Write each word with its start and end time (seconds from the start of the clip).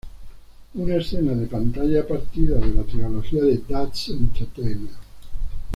Una 0.73 0.95
escena 0.95 1.33
de 1.35 1.45
pantalla 1.45 2.07
partida 2.07 2.57
de 2.57 2.73
la 2.73 2.81
trilogía 2.81 3.43
de 3.43 3.59
"That's 3.59 4.09
Entertainment! 4.09 4.95